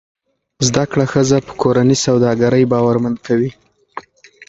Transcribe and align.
زده 0.67 0.83
کړه 0.91 1.05
ښځه 1.13 1.37
په 1.47 1.53
کورني 1.61 1.97
سوداګرۍ 2.05 2.63
باورمند 2.71 3.17
کوي. 3.27 3.51